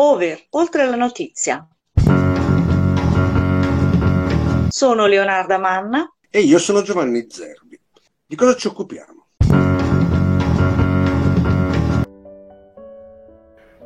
[0.00, 1.66] Over, oltre la notizia.
[4.68, 6.08] Sono Leonarda Manna.
[6.30, 7.80] E io sono Giovanni Zerbi.
[8.24, 9.26] Di cosa ci occupiamo?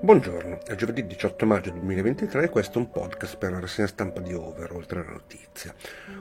[0.03, 4.21] Buongiorno, è giovedì 18 maggio 2023 e questo è un podcast per la rassegna stampa
[4.21, 5.75] di Over, oltre la notizia.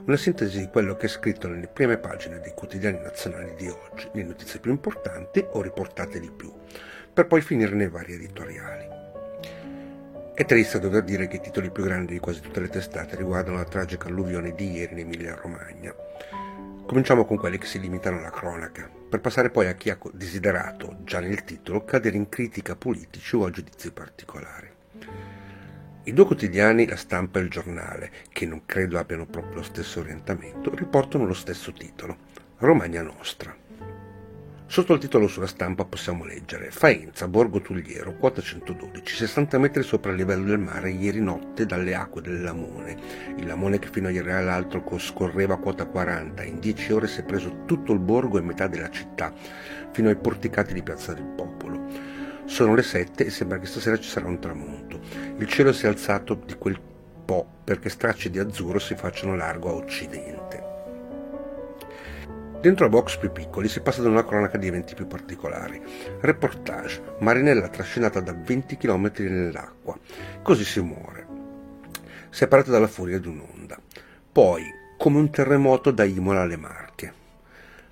[0.06, 4.08] Una sintesi di quello che è scritto nelle prime pagine dei quotidiani nazionali di oggi,
[4.14, 6.50] le notizie più importanti o riportate di più,
[7.12, 9.02] per poi finire nei vari editoriali.
[10.42, 13.58] È triste dover dire che i titoli più grandi di quasi tutte le testate riguardano
[13.58, 15.94] la tragica alluvione di ieri in Emilia-Romagna.
[16.84, 20.96] Cominciamo con quelli che si limitano alla cronaca, per passare poi a chi ha desiderato,
[21.04, 24.68] già nel titolo, cadere in critica politici o a giudizi particolari.
[26.02, 30.00] I due quotidiani, La Stampa e Il Giornale, che non credo abbiano proprio lo stesso
[30.00, 32.16] orientamento, riportano lo stesso titolo,
[32.58, 33.61] Romagna Nostra.
[34.72, 40.12] Sotto il titolo sulla stampa possiamo leggere Faenza, Borgo Tugliero, quota 112, 60 metri sopra
[40.12, 42.96] il livello del mare ieri notte dalle acque del Lamone.
[43.36, 47.20] Il Lamone che fino a ieri all'altro scorreva a quota 40, in 10 ore si
[47.20, 49.30] è preso tutto il borgo e metà della città,
[49.90, 51.88] fino ai porticati di Piazza del Popolo.
[52.46, 55.00] Sono le 7 e sembra che stasera ci sarà un tramonto.
[55.36, 56.80] Il cielo si è alzato di quel
[57.26, 60.61] po' perché stracci di azzurro si facciano largo a occidente.
[62.62, 65.82] Dentro a box più piccoli si passa da una cronaca di eventi più particolari.
[66.20, 67.16] Reportage.
[67.18, 69.98] Marinella trascinata da 20 km nell'acqua.
[70.42, 71.26] Così si muore.
[72.30, 73.76] Separata dalla furia di un'onda.
[74.30, 74.62] Poi,
[74.96, 77.12] come un terremoto da Imola alle Marche.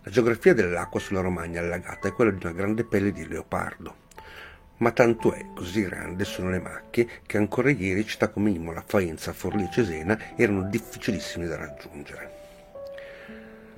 [0.05, 3.95] La geografia dell'acqua sulla Romagna allagata è quella di una grande pelle di leopardo.
[4.77, 9.33] Ma tanto è, così grande sono le macchie che ancora ieri città come Imola, Faenza,
[9.33, 12.39] Forlì e Cesena erano difficilissime da raggiungere.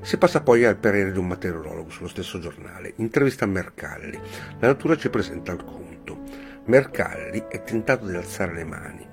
[0.02, 2.94] Si passa poi al parere di un meteorologo sullo stesso giornale.
[2.96, 4.18] Intervista a Mercalli.
[4.58, 6.22] La natura ci presenta il conto.
[6.64, 9.06] Mercalli è tentato di alzare le mani.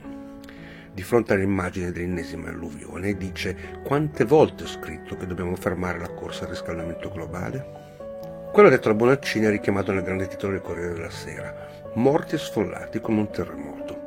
[0.91, 6.45] Di fronte all'immagine dell'ennesima alluvione dice quante volte ho scritto che dobbiamo fermare la corsa
[6.45, 8.49] al riscaldamento globale?
[8.51, 11.91] Quello detto a Bonaccini è richiamato nel grande titolo del Corriere della Sera.
[11.93, 13.98] Morti e sfollati come un terremoto.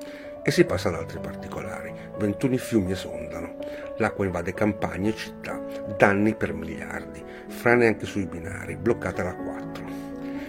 [0.44, 1.92] E si passa ad altri particolari.
[2.19, 3.54] 21 fiumi esondano.
[3.98, 5.62] L'acqua invade campagne e città,
[5.97, 9.84] danni per miliardi, frane anche sui binari, bloccata la 4.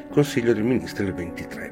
[0.10, 1.72] Consiglio dei ministri il 23.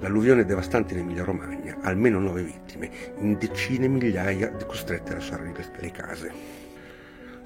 [0.00, 5.90] L'alluvione devastante in Emilia-Romagna, almeno 9 vittime, in decine migliaia di costrette a lasciare le
[5.90, 6.59] case.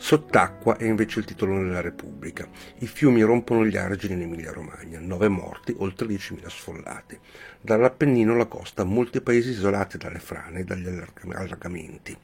[0.04, 2.46] Sott'acqua è invece il titolo della Repubblica.
[2.80, 7.18] I fiumi rompono gli argini in Emilia-Romagna, 9 morti, oltre 10.000 sfollati.
[7.58, 10.88] Dall'Appennino alla costa, molti paesi isolati dalle frane e dagli
[11.32, 12.14] allagamenti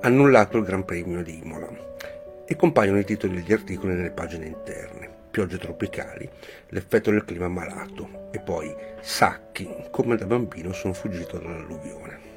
[0.00, 1.96] annullato il Gran Premio di Imola
[2.44, 5.08] e compaiono i titoli degli articoli nelle pagine interne.
[5.30, 6.28] Piogge tropicali,
[6.68, 8.70] l'effetto del clima malato e poi
[9.00, 12.27] sacchi, come da bambino sono fuggito dall'alluvione.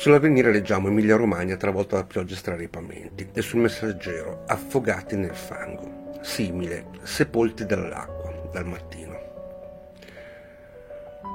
[0.00, 6.86] Sull'avvenire leggiamo Emilia Romagna travolta da piogge straripamenti e sul messaggero affogati nel fango, simile,
[7.02, 9.18] sepolti dall'acqua, dal mattino.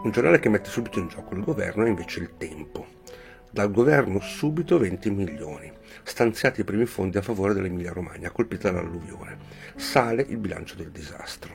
[0.03, 2.87] Un giornale che mette subito in gioco il governo è invece il tempo,
[3.51, 5.71] dal governo subito 20 milioni,
[6.01, 9.37] stanziati i primi fondi a favore dell'Emilia Romagna colpita dall'alluvione.
[9.75, 11.53] Sale il bilancio del disastro.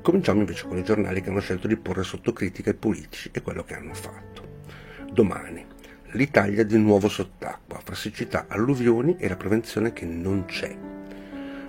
[0.00, 3.42] Cominciamo invece con i giornali che hanno scelto di porre sotto critica i politici e
[3.42, 4.37] quello che hanno fatto.
[5.10, 5.64] Domani,
[6.12, 10.76] l'Italia di nuovo sott'acqua, fra siccità, alluvioni e la prevenzione che non c'è.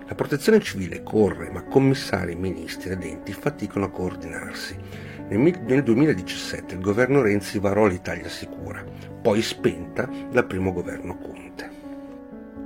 [0.07, 6.81] La protezione civile corre, ma commissari, ministri ed enti faticano a coordinarsi nel 2017 il
[6.81, 8.83] governo Renzi varò l'Italia Sicura,
[9.21, 11.69] poi spenta dal primo governo Conte.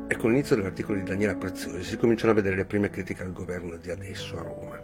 [0.07, 3.33] E con l'inizio dell'articolo di Daniela Preziosi si cominciano a vedere le prime critiche al
[3.33, 4.81] governo di adesso a Roma.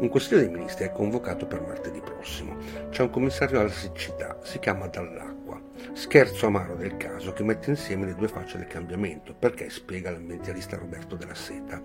[0.00, 2.56] Un Consiglio dei Ministri è convocato per martedì prossimo.
[2.88, 5.60] C'è un commissario alla siccità, si chiama Dall'Acqua.
[5.92, 10.78] Scherzo amaro del caso che mette insieme le due facce del cambiamento, perché spiega l'ambientalista
[10.78, 11.82] Roberto della Seta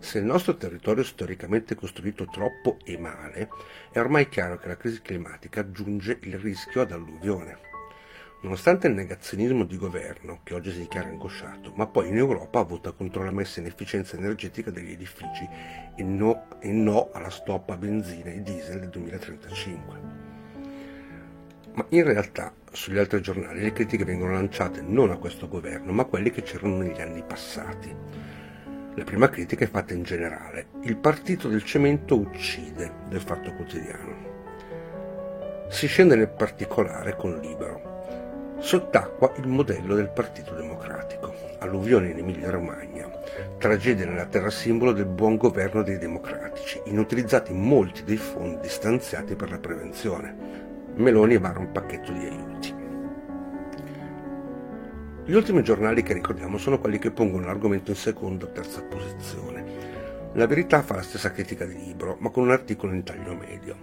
[0.00, 3.48] se il nostro territorio è storicamente costruito troppo e male,
[3.90, 7.67] è ormai chiaro che la crisi climatica aggiunge il rischio ad alluvione.
[8.40, 12.92] Nonostante il negazionismo di governo, che oggi si dichiara angosciato, ma poi in Europa vota
[12.92, 15.48] contro la messa in efficienza energetica degli edifici
[15.96, 20.00] e no, e no alla stop a benzina e diesel del 2035.
[21.72, 26.02] Ma in realtà sugli altri giornali le critiche vengono lanciate non a questo governo, ma
[26.02, 27.92] a quelli che c'erano negli anni passati.
[28.94, 30.68] La prima critica è fatta in generale.
[30.82, 34.36] Il partito del cemento uccide del fatto quotidiano.
[35.70, 37.97] Si scende nel particolare con Libero.
[38.60, 41.32] Sott'acqua il modello del Partito Democratico.
[41.60, 43.08] Alluvione in Emilia-Romagna.
[43.56, 46.80] Tragedia nella terra simbolo del buon governo dei democratici.
[46.86, 50.34] Inutilizzati molti dei fondi stanziati per la prevenzione.
[50.96, 52.74] Meloni vara un pacchetto di aiuti.
[55.24, 59.64] Gli ultimi giornali che ricordiamo sono quelli che pongono l'argomento in seconda o terza posizione.
[60.32, 63.76] La verità fa la stessa critica di libro, ma con un articolo in taglio medio.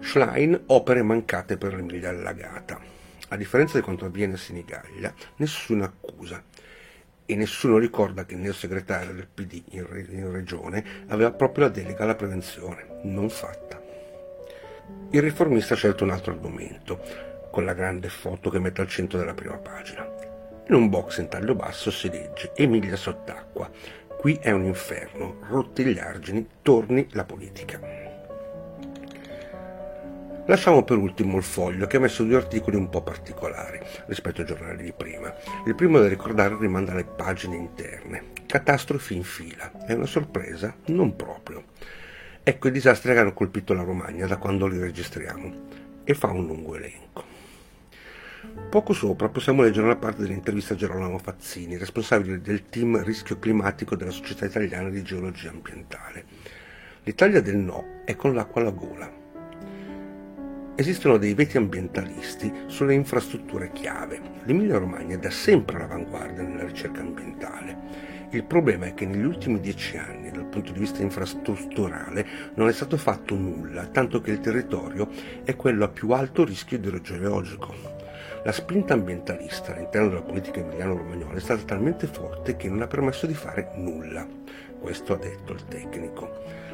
[0.00, 2.98] Schlein, opere mancate per l'Emilia allagata.
[3.32, 6.42] A differenza di quanto avviene a Senigallia, nessuno accusa
[7.24, 11.70] e nessuno ricorda che il neosegretario del PD in, re- in regione aveva proprio la
[11.70, 13.80] delega alla prevenzione, non fatta.
[15.10, 17.00] Il riformista ha scelto un altro argomento,
[17.52, 20.08] con la grande foto che mette al centro della prima pagina.
[20.66, 23.70] In un box in taglio basso si legge Emilia sott'acqua.
[24.18, 28.09] Qui è un inferno, rotti gli argini, torni la politica.
[30.50, 34.48] Lasciamo per ultimo il foglio che ha messo due articoli un po' particolari rispetto ai
[34.48, 35.32] giornali di prima.
[35.64, 38.32] Il primo da ricordare rimanda alle pagine interne.
[38.46, 39.70] Catastrofi in fila.
[39.86, 40.74] È una sorpresa?
[40.86, 41.66] Non proprio.
[42.42, 45.52] Ecco i disastri che hanno colpito la Romagna da quando li registriamo.
[46.02, 47.24] E fa un lungo elenco.
[48.70, 53.94] Poco sopra possiamo leggere una parte dell'intervista a Gerolamo Fazzini, responsabile del team rischio climatico
[53.94, 56.24] della Società Italiana di Geologia Ambientale.
[57.04, 59.19] L'Italia del no è con l'acqua alla gola.
[60.80, 64.18] Esistono dei veti ambientalisti sulle infrastrutture chiave.
[64.44, 67.76] L'Emilia Romagna è da sempre all'avanguardia nella ricerca ambientale.
[68.30, 72.72] Il problema è che negli ultimi dieci anni, dal punto di vista infrastrutturale, non è
[72.72, 75.10] stato fatto nulla, tanto che il territorio
[75.44, 77.74] è quello a più alto rischio idrogeologico.
[78.42, 83.26] La spinta ambientalista all'interno della politica emiliano-romagnola è stata talmente forte che non ha permesso
[83.26, 84.26] di fare nulla.
[84.80, 86.69] Questo ha detto il tecnico.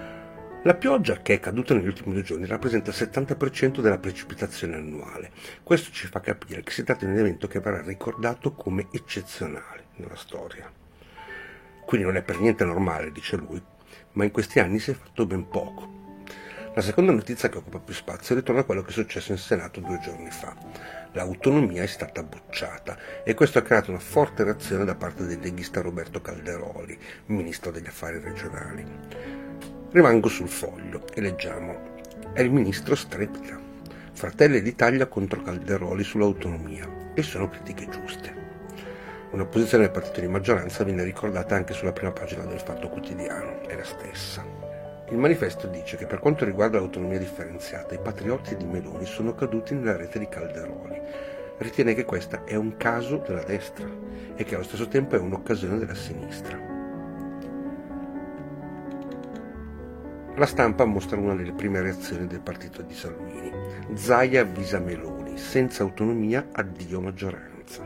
[0.66, 5.30] La pioggia che è caduta negli ultimi due giorni rappresenta il 70% della precipitazione annuale.
[5.62, 9.84] Questo ci fa capire che si tratta di un evento che verrà ricordato come eccezionale
[9.94, 10.68] nella storia.
[11.84, 13.62] Quindi non è per niente normale, dice lui,
[14.14, 16.24] ma in questi anni si è fatto ben poco.
[16.74, 19.78] La seconda notizia che occupa più spazio ritorna a quello che è successo in Senato
[19.78, 20.52] due giorni fa.
[21.12, 25.80] L'autonomia è stata bocciata e questo ha creato una forte reazione da parte del leghista
[25.80, 29.45] Roberto Calderoli, ministro degli affari regionali.
[29.88, 31.94] Rimango sul foglio e leggiamo.
[32.32, 33.58] È il ministro strepita.
[34.12, 38.34] Fratelli d'Italia contro Calderoli sull'autonomia e sono critiche giuste.
[39.30, 43.62] Una posizione del partito di maggioranza viene ricordata anche sulla prima pagina del Fatto Quotidiano,
[43.68, 44.44] è la stessa.
[45.08, 49.74] Il manifesto dice che per quanto riguarda l'autonomia differenziata, i patrioti di Meloni sono caduti
[49.74, 51.00] nella rete di Calderoli.
[51.58, 53.88] Ritiene che questa è un caso della destra
[54.34, 56.75] e che allo stesso tempo è un'occasione della sinistra.
[60.38, 63.50] La stampa mostra una delle prime reazioni del partito di Salvini.
[63.94, 67.82] Zaia avvisa Meloni, senza autonomia addio maggioranza.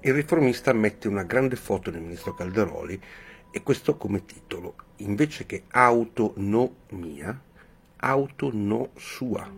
[0.00, 3.00] Il riformista mette una grande foto del ministro Calderoli
[3.50, 7.40] e questo come titolo, invece che auto no mia,
[7.96, 9.50] auto no sua.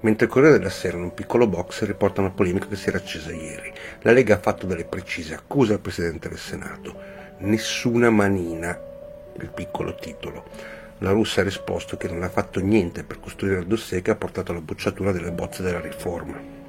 [0.00, 2.96] Mentre il Corriere della Sera in un piccolo box riporta una polemica che si era
[2.96, 3.70] accesa ieri.
[4.00, 7.21] La Lega ha fatto delle precise accuse al Presidente del Senato.
[7.44, 8.78] Nessuna manina,
[9.40, 10.44] il piccolo titolo.
[10.98, 14.14] La russa ha risposto che non ha fatto niente per costruire il dossier che ha
[14.14, 16.60] portato alla bocciatura delle bozze della riforma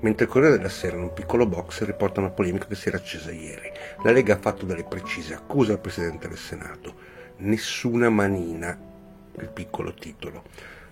[0.00, 2.98] mentre il Corriere della Sera in un piccolo box riporta una polemica che si era
[2.98, 3.70] accesa ieri.
[4.04, 6.94] La Lega ha fatto delle precise accuse al Presidente del Senato.
[7.38, 8.78] Nessuna manina,
[9.38, 10.44] il piccolo titolo.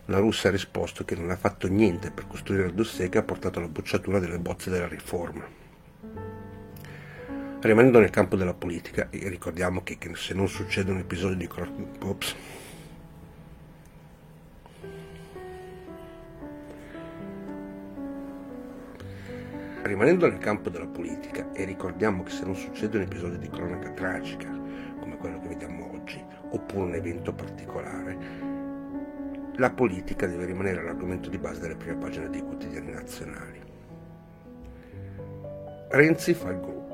[0.06, 3.22] La Russia ha risposto che non ha fatto niente per costruire il dossier che ha
[3.22, 5.64] portato alla bocciatura delle bozze della riforma.
[7.66, 11.48] Rimanendo nel campo della politica, ricordiamo che, che se non succedono episodi di
[11.98, 12.36] Ops,
[19.82, 23.90] Rimanendo nel campo della politica, e ricordiamo che se non succede un episodio di cronaca
[23.90, 24.48] tragica,
[25.00, 28.16] come quello che vediamo oggi, oppure un evento particolare,
[29.56, 33.60] la politica deve rimanere l'argomento di base delle prime pagine dei quotidiani nazionali.
[35.88, 36.85] Renzi fa il gruppo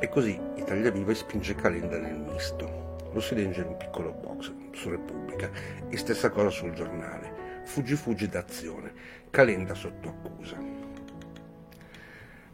[0.00, 2.96] e così Italia Viva spinge Calenda nel misto.
[3.12, 5.50] Lo si legge in un piccolo box su Repubblica
[5.88, 7.62] e stessa cosa sul giornale.
[7.64, 8.92] Fuggi fuggi d'azione,
[9.30, 10.56] Calenda sotto accusa.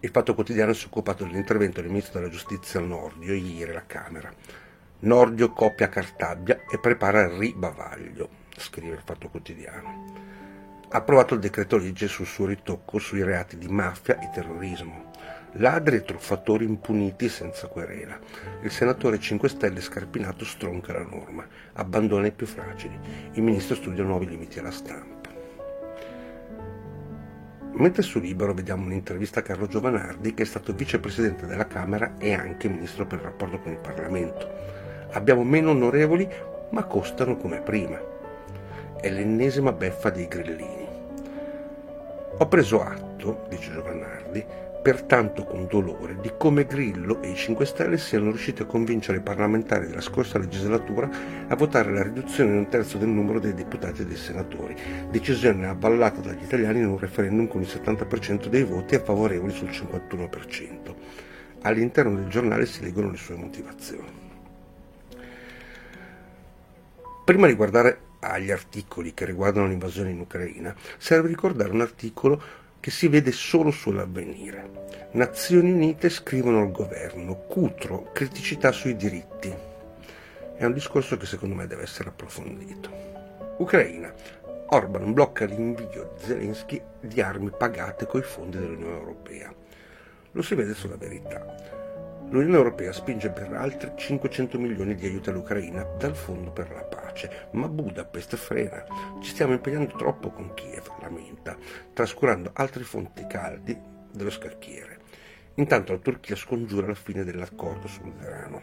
[0.01, 4.33] Il Fatto Quotidiano si è occupato dell'intervento del ministro della giustizia Nordio ieri alla Camera.
[5.01, 10.25] Nordio copia Cartabbia e prepara il ribavaglio, scrive il Fatto Quotidiano.
[10.89, 15.11] Ha approvato il decreto legge sul suo ritocco sui reati di mafia e terrorismo.
[15.59, 18.19] Ladri e truffatori impuniti senza querela.
[18.63, 22.99] Il senatore 5 Stelle Scarpinato stronca la norma, abbandona i più fragili.
[23.33, 25.31] Il ministro studia nuovi limiti alla stampa.
[27.73, 32.35] Mentre su Libero vediamo un'intervista a Carlo Giovanardi, che è stato vicepresidente della Camera e
[32.35, 34.49] anche ministro per il rapporto con il Parlamento.
[35.13, 36.29] Abbiamo meno onorevoli,
[36.71, 37.99] ma costano come prima.
[39.01, 40.87] è l'ennesima beffa dei grillini.
[42.39, 44.45] Ho preso atto, dice Giovannardi,
[44.87, 49.21] pertanto con dolore di come Grillo e i 5 Stelle siano riusciti a convincere i
[49.21, 51.11] parlamentari della scorsa legislatura
[51.49, 54.77] a votare la riduzione di un terzo del numero dei deputati e dei senatori,
[55.11, 59.71] decisione avvallata dagli italiani in un referendum con il 70% dei voti a favorevoli sul
[59.71, 60.95] 51%.
[61.63, 64.25] All'interno del giornale si leggono le sue motivazioni.
[67.25, 72.41] Prima di guardare agli articoli che riguardano l'invasione in Ucraina, serve ricordare un articolo
[72.87, 75.09] che si vede solo sull'avvenire.
[75.15, 79.53] Nazioni Unite scrivono al governo, Cutro, criticità sui diritti.
[80.55, 82.89] È un discorso che secondo me deve essere approfondito.
[83.59, 84.15] Ucraina.
[84.69, 89.53] Orban blocca l'invio di Zelensky di armi pagate coi fondi dell'Unione Europea.
[90.31, 91.76] Lo si vede sulla verità.
[92.29, 97.49] L'Unione Europea spinge per altri 500 milioni di aiuti all'Ucraina dal Fondo per la pace,
[97.53, 98.85] ma Budapest frena.
[99.23, 101.57] Ci stiamo impegnando troppo con Kiev, lamenta,
[101.93, 103.79] trascurando altri fonti caldi
[104.13, 104.99] dello scacchiere.
[105.55, 108.61] Intanto la Turchia scongiura la fine dell'accordo sul grano.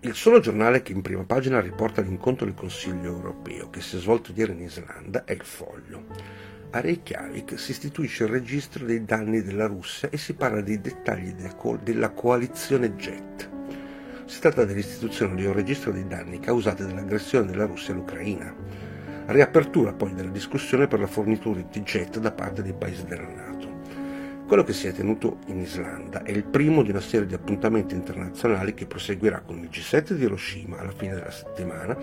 [0.00, 3.98] Il solo giornale che in prima pagina riporta l'incontro del Consiglio europeo che si è
[3.98, 6.04] svolto ieri in Islanda è il Foglio.
[6.70, 11.34] A Reykjavik si istituisce il registro dei danni della Russia e si parla dei dettagli
[11.82, 13.48] della coalizione JET.
[14.26, 18.54] Si tratta dell'istituzione di un registro dei danni causati dall'aggressione della Russia all'Ucraina.
[19.28, 23.57] Riapertura poi della discussione per la fornitura di JET da parte dei paesi della Nato.
[24.48, 27.94] Quello che si è tenuto in Islanda è il primo di una serie di appuntamenti
[27.94, 31.94] internazionali che proseguirà con il G7 di Hiroshima alla fine della settimana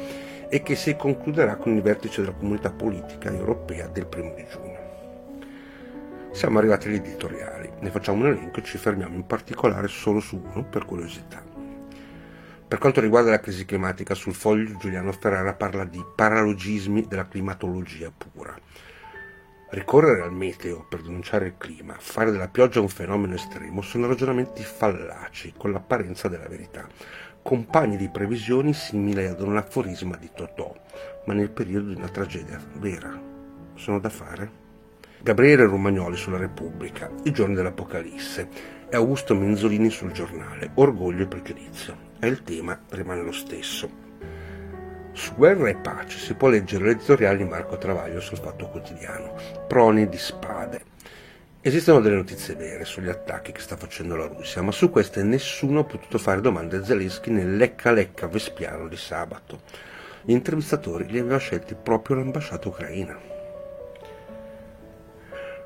[0.48, 6.30] e che si concluderà con il vertice della comunità politica europea del primo di giugno.
[6.34, 10.40] Siamo arrivati agli editoriali, ne facciamo un elenco e ci fermiamo in particolare solo su
[10.40, 11.44] uno per curiosità.
[12.68, 18.12] Per quanto riguarda la crisi climatica, sul foglio Giuliano Ferrara parla di paralogismi della climatologia
[18.16, 18.56] pura
[19.68, 24.64] Ricorrere al meteo per denunciare il clima, fare della pioggia un fenomeno estremo, sono ragionamenti
[24.64, 26.88] fallaci, con l'apparenza della verità,
[27.42, 30.74] compagni di previsioni simili ad un aforisma di Totò,
[31.26, 33.20] ma nel periodo di una tragedia vera.
[33.74, 34.64] Sono da fare?
[35.22, 38.48] Gabriele Romagnoli sulla Repubblica, I giorni dell'Apocalisse,
[38.88, 41.98] e Augusto Menzolini sul giornale, Orgoglio e pregiudizio.
[42.20, 44.05] E il tema rimane lo stesso.
[45.36, 49.36] Guerra e Pace si può leggere l'editoriale di Marco Travaglio sul Fatto Quotidiano,
[49.68, 50.82] Proni di spade.
[51.60, 55.82] Esistono delle notizie vere sugli attacchi che sta facendo la Russia, ma su queste nessuno
[55.82, 59.60] ha potuto fare domande a Zelensky nel lecca lecca vespiano di sabato.
[60.24, 63.20] Gli intervistatori li aveva scelti proprio l'ambasciata ucraina.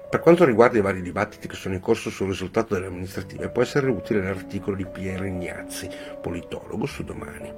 [0.09, 3.61] Per quanto riguarda i vari dibattiti che sono in corso sul risultato delle amministrative, può
[3.61, 5.87] essere utile l'articolo di Piero Ignazzi,
[6.19, 7.53] politologo, su domani.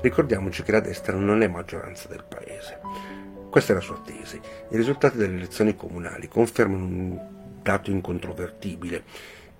[0.00, 2.80] Ricordiamoci che la destra non è maggioranza del paese.
[3.50, 4.40] Questa è la sua tesi.
[4.70, 7.20] I risultati delle elezioni comunali confermano un
[7.62, 9.04] dato incontrovertibile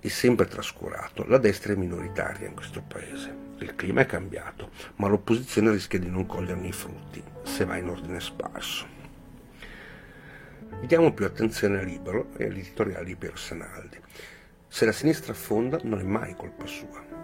[0.00, 1.26] e sempre trascurato.
[1.26, 3.49] La destra è minoritaria in questo paese.
[3.59, 7.90] Il clima è cambiato, ma l'opposizione rischia di non coglierne i frutti se va in
[7.90, 8.87] ordine sparso.
[10.80, 13.99] Diamo più attenzione al libro e agli editoriali di Piero Sanaldi.
[14.68, 17.19] Se la sinistra affonda non è mai colpa sua.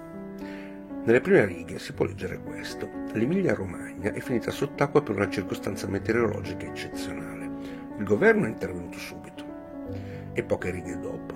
[1.06, 2.90] Nelle prime righe si può leggere questo.
[3.12, 7.48] L'Emilia Romagna è finita sott'acqua per una circostanza meteorologica eccezionale.
[7.96, 9.44] Il governo è intervenuto subito.
[10.32, 11.34] E poche righe dopo.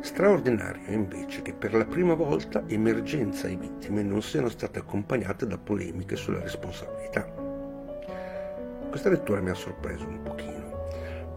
[0.00, 5.58] Straordinario invece che per la prima volta emergenza e vittime non siano state accompagnate da
[5.58, 7.24] polemiche sulla responsabilità.
[8.90, 10.86] Questa lettura mi ha sorpreso un pochino.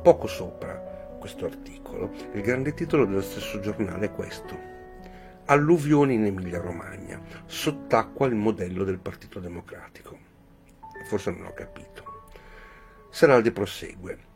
[0.04, 4.74] Poco sopra questo articolo, il grande titolo dello stesso giornale è questo
[5.46, 10.18] alluvioni in Emilia-Romagna, sott'acqua il modello del Partito Democratico.
[11.06, 12.30] Forse non ho capito.
[13.10, 14.32] Seraldi prosegue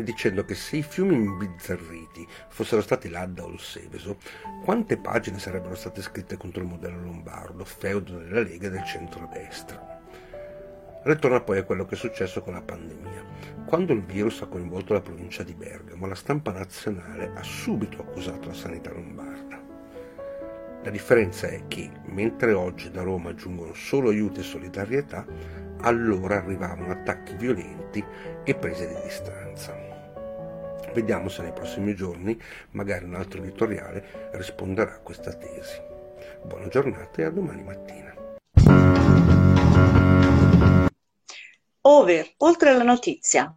[0.00, 4.16] dicendo che se i fiumi imbizzarriti fossero stati l'Adda o il Seveso,
[4.64, 10.00] quante pagine sarebbero state scritte contro il modello lombardo, feudo della Lega e del centro-destra.
[11.04, 13.24] Ritorna poi a quello che è successo con la pandemia.
[13.66, 18.48] Quando il virus ha coinvolto la provincia di Bergamo, la stampa nazionale ha subito accusato
[18.48, 19.61] la sanità lombarda.
[20.84, 25.24] La differenza è che, mentre oggi da Roma giungono solo aiuti e solidarietà,
[25.82, 28.04] allora arrivavano attacchi violenti
[28.42, 29.78] e prese di distanza.
[30.92, 32.36] Vediamo se nei prossimi giorni,
[32.72, 35.80] magari un altro editoriale, risponderà a questa tesi.
[36.44, 38.14] Buona giornata e a domani mattina.
[41.82, 43.48] Over, oltre alla notizia.